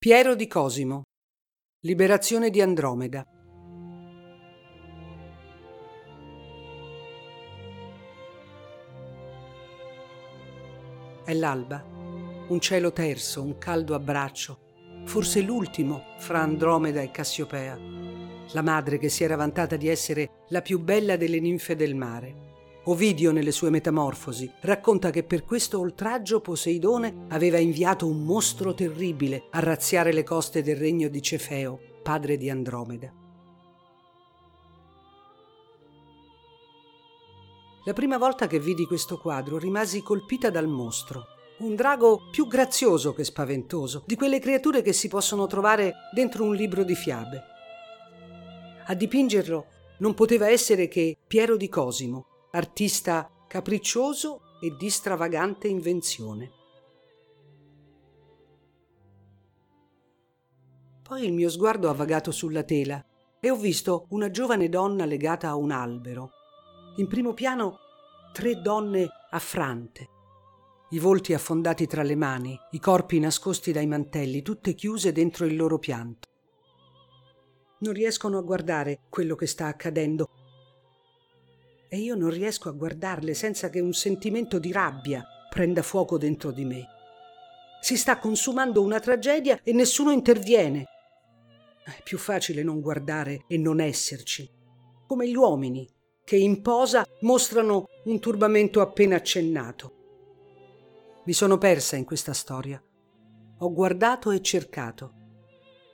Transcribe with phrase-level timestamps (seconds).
[0.00, 1.02] Piero di Cosimo.
[1.80, 3.26] Liberazione di Andromeda.
[11.24, 17.76] È l'alba, un cielo terso, un caldo abbraccio, forse l'ultimo fra Andromeda e Cassiopea,
[18.52, 22.47] la madre che si era vantata di essere la più bella delle ninfe del mare.
[22.90, 29.44] Ovidio, nelle sue Metamorfosi, racconta che per questo oltraggio Poseidone aveva inviato un mostro terribile
[29.50, 33.12] a razziare le coste del regno di Cefeo, padre di Andromeda.
[37.84, 41.24] La prima volta che vidi questo quadro rimasi colpita dal mostro.
[41.58, 46.54] Un drago più grazioso che spaventoso, di quelle creature che si possono trovare dentro un
[46.54, 47.42] libro di fiabe.
[48.86, 49.66] A dipingerlo
[49.98, 56.50] non poteva essere che Piero di Cosimo, artista capriccioso e di stravagante invenzione.
[61.02, 63.02] Poi il mio sguardo ha vagato sulla tela
[63.40, 66.30] e ho visto una giovane donna legata a un albero.
[66.96, 67.78] In primo piano
[68.32, 70.08] tre donne affrante,
[70.90, 75.54] i volti affondati tra le mani, i corpi nascosti dai mantelli, tutte chiuse dentro il
[75.54, 76.28] loro pianto.
[77.80, 80.28] Non riescono a guardare quello che sta accadendo
[81.88, 86.50] e io non riesco a guardarle senza che un sentimento di rabbia prenda fuoco dentro
[86.50, 86.86] di me.
[87.80, 90.84] Si sta consumando una tragedia e nessuno interviene.
[91.82, 94.48] È più facile non guardare e non esserci,
[95.06, 95.88] come gli uomini
[96.24, 99.94] che in posa mostrano un turbamento appena accennato.
[101.24, 102.82] Mi sono persa in questa storia.
[103.60, 105.14] Ho guardato e cercato.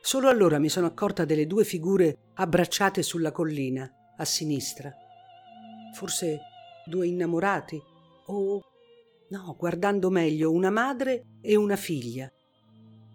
[0.00, 5.01] Solo allora mi sono accorta delle due figure abbracciate sulla collina, a sinistra
[5.92, 6.40] forse
[6.86, 7.80] due innamorati
[8.26, 8.60] o
[9.28, 12.30] no, guardando meglio, una madre e una figlia.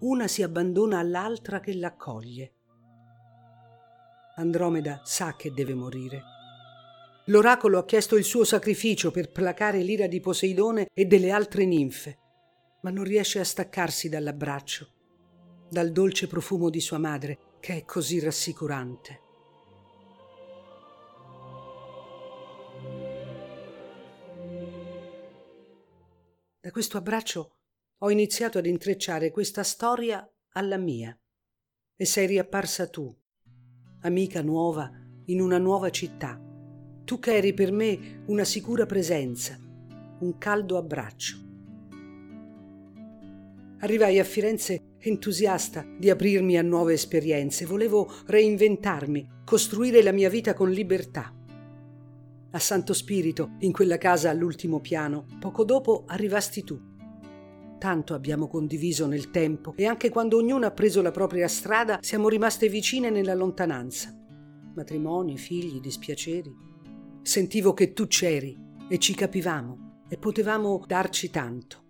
[0.00, 2.52] Una si abbandona all'altra che l'accoglie.
[4.36, 6.22] Andromeda sa che deve morire.
[7.26, 12.18] L'oracolo ha chiesto il suo sacrificio per placare l'ira di Poseidone e delle altre ninfe,
[12.82, 14.88] ma non riesce a staccarsi dall'abbraccio,
[15.68, 19.27] dal dolce profumo di sua madre, che è così rassicurante.
[26.60, 27.58] Da questo abbraccio
[27.98, 31.16] ho iniziato ad intrecciare questa storia alla mia.
[31.94, 33.16] E sei riapparsa tu,
[34.00, 34.90] amica nuova
[35.26, 36.36] in una nuova città,
[37.04, 39.56] tu che eri per me una sicura presenza,
[40.18, 41.36] un caldo abbraccio.
[43.78, 50.54] Arrivai a Firenze entusiasta di aprirmi a nuove esperienze, volevo reinventarmi, costruire la mia vita
[50.54, 51.37] con libertà
[52.50, 55.26] a Santo Spirito, in quella casa all'ultimo piano.
[55.38, 56.80] Poco dopo arrivasti tu.
[57.78, 62.28] Tanto abbiamo condiviso nel tempo e anche quando ognuno ha preso la propria strada siamo
[62.28, 64.12] rimaste vicine nella lontananza.
[64.74, 66.54] Matrimoni, figli, dispiaceri.
[67.22, 68.56] Sentivo che tu c'eri
[68.88, 71.84] e ci capivamo e potevamo darci tanto.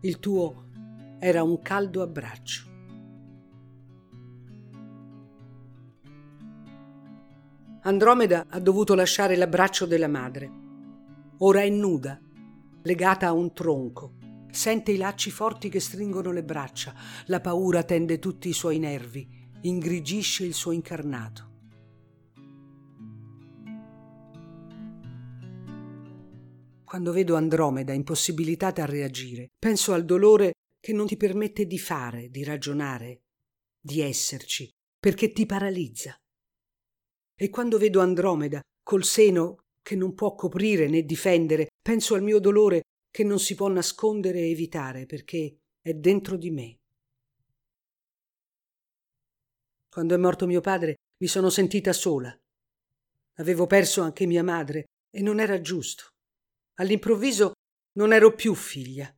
[0.00, 0.66] Il tuo
[1.18, 2.67] era un caldo abbraccio.
[7.88, 10.50] Andromeda ha dovuto lasciare l'abbraccio della madre.
[11.38, 12.20] Ora è nuda,
[12.82, 14.12] legata a un tronco.
[14.50, 16.94] Sente i lacci forti che stringono le braccia.
[17.28, 19.26] La paura tende tutti i suoi nervi,
[19.62, 21.46] ingrigisce il suo incarnato.
[26.84, 32.28] Quando vedo Andromeda impossibilitata a reagire, penso al dolore che non ti permette di fare,
[32.28, 33.22] di ragionare,
[33.80, 34.68] di esserci,
[35.00, 36.14] perché ti paralizza.
[37.40, 42.40] E quando vedo Andromeda col seno che non può coprire né difendere, penso al mio
[42.40, 46.76] dolore che non si può nascondere e evitare perché è dentro di me.
[49.88, 52.36] Quando è morto mio padre mi sono sentita sola.
[53.36, 56.08] Avevo perso anche mia madre e non era giusto.
[56.80, 57.52] All'improvviso
[57.92, 59.12] non ero più figlia.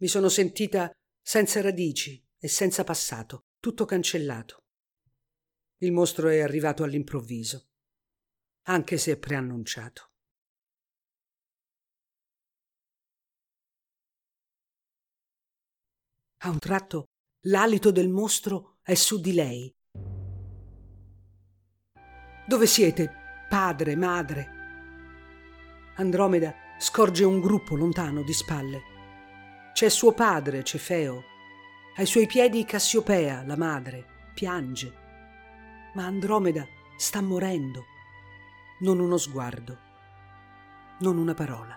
[0.00, 0.90] Mi sono sentita
[1.20, 4.60] senza radici e senza passato, tutto cancellato.
[5.80, 7.68] Il mostro è arrivato all'improvviso,
[8.62, 10.10] anche se preannunciato.
[16.38, 17.10] A un tratto
[17.42, 19.72] l'alito del mostro è su di lei.
[22.48, 24.48] Dove siete, padre, madre?
[25.94, 28.82] Andromeda scorge un gruppo lontano di spalle.
[29.74, 31.22] C'è suo padre, Cefeo.
[31.94, 35.06] Ai suoi piedi Cassiopea, la madre, piange
[35.98, 36.64] ma Andromeda
[36.96, 37.86] sta morendo.
[38.80, 39.78] Non uno sguardo,
[41.00, 41.76] non una parola.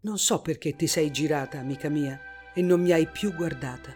[0.00, 2.20] Non so perché ti sei girata, amica mia,
[2.52, 3.94] e non mi hai più guardata.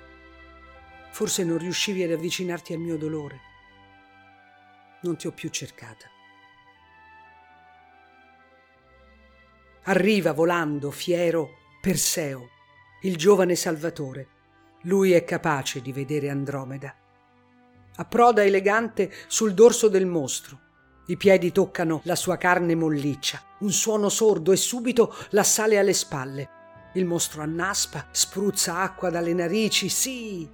[1.10, 3.40] Forse non riuscivi ad avvicinarti al mio dolore.
[5.02, 6.06] Non ti ho più cercata.
[9.82, 12.48] Arriva volando, fiero, Perseo,
[13.02, 14.36] il giovane Salvatore.
[14.82, 16.94] Lui è capace di vedere Andromeda.
[17.96, 20.60] Approda elegante sul dorso del mostro.
[21.06, 26.50] I piedi toccano la sua carne molliccia, un suono sordo e subito l'assale alle spalle.
[26.94, 30.48] Il mostro annaspa, spruzza acqua dalle narici, sì,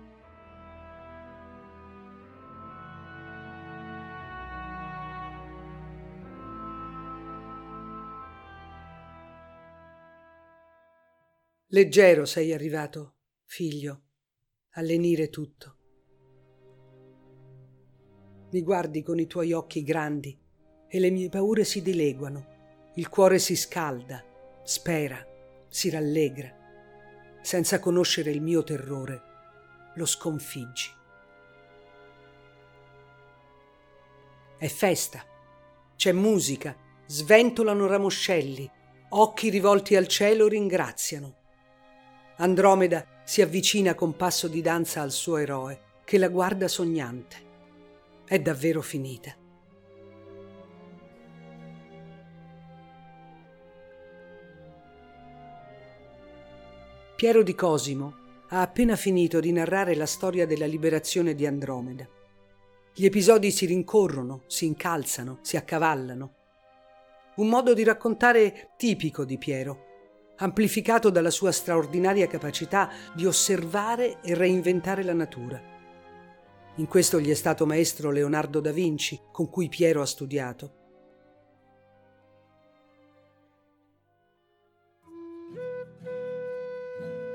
[11.74, 13.14] Leggero sei arrivato,
[13.46, 14.03] figlio,
[14.76, 15.76] a lenire tutto.
[18.50, 20.36] Mi guardi con i tuoi occhi grandi
[20.88, 24.24] e le mie paure si dileguano, il cuore si scalda,
[24.64, 25.24] spera,
[25.68, 26.62] si rallegra.
[27.40, 29.22] Senza conoscere il mio terrore,
[29.94, 30.90] lo sconfiggi.
[34.58, 35.24] È festa,
[35.94, 38.68] c'è musica, sventolano ramoscelli,
[39.10, 41.36] occhi rivolti al cielo ringraziano.
[42.36, 47.36] Andromeda si avvicina con passo di danza al suo eroe, che la guarda sognante.
[48.24, 49.34] È davvero finita.
[57.16, 62.06] Piero di Cosimo ha appena finito di narrare la storia della liberazione di Andromeda.
[62.92, 66.34] Gli episodi si rincorrono, si incalzano, si accavallano.
[67.36, 69.83] Un modo di raccontare tipico di Piero,
[70.36, 75.60] amplificato dalla sua straordinaria capacità di osservare e reinventare la natura.
[76.76, 80.82] In questo gli è stato maestro Leonardo da Vinci, con cui Piero ha studiato.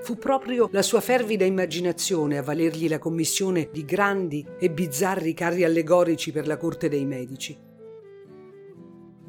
[0.01, 5.63] Fu proprio la sua fervida immaginazione a valergli la commissione di grandi e bizzarri carri
[5.63, 7.68] allegorici per la corte dei medici.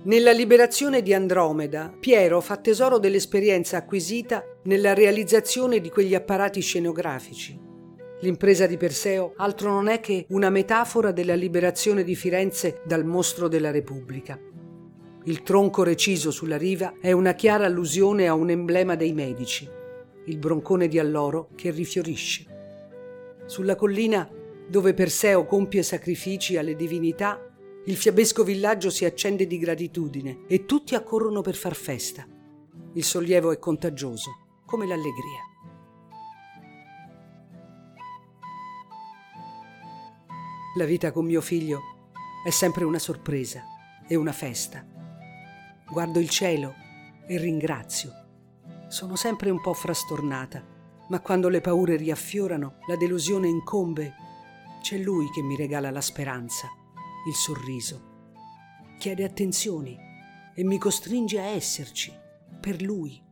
[0.03, 7.61] Nella liberazione di Andromeda, Piero fa tesoro dell'esperienza acquisita nella realizzazione di quegli apparati scenografici.
[8.21, 13.47] L'impresa di Perseo altro non è che una metafora della liberazione di Firenze dal mostro
[13.47, 14.41] della Repubblica.
[15.25, 19.69] Il tronco reciso sulla riva è una chiara allusione a un emblema dei medici,
[20.25, 22.47] il broncone di alloro che rifiorisce.
[23.45, 24.27] Sulla collina
[24.67, 27.50] dove Perseo compie sacrifici alle divinità
[27.87, 32.27] il fiabesco villaggio si accende di gratitudine e tutti accorrono per far festa.
[32.93, 35.41] Il sollievo è contagioso, come l'allegria.
[40.77, 41.81] La vita con mio figlio
[42.45, 43.63] è sempre una sorpresa
[44.07, 44.87] e una festa.
[45.91, 46.75] Guardo il cielo
[47.27, 48.13] e ringrazio.
[48.89, 50.63] Sono sempre un po' frastornata,
[51.09, 54.15] ma quando le paure riaffiorano, la delusione incombe,
[54.83, 56.71] c'è lui che mi regala la speranza
[57.27, 58.09] il sorriso.
[58.99, 59.99] Chiede attenzioni
[60.55, 62.13] e mi costringe a esserci
[62.61, 63.23] per lui.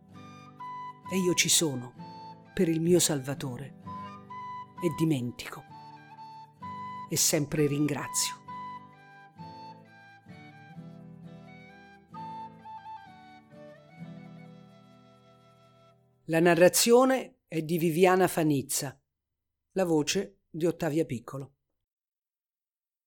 [1.11, 1.95] E io ci sono
[2.55, 3.77] per il mio Salvatore.
[4.83, 5.65] E dimentico.
[7.09, 8.37] E sempre ringrazio.
[16.27, 19.01] La narrazione è di Viviana Fanizza,
[19.73, 21.58] la voce di Ottavia Piccolo.